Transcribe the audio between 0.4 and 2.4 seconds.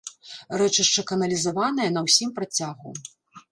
Рэчышча каналізаванае на ўсім